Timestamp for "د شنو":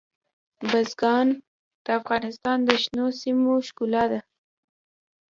2.67-3.05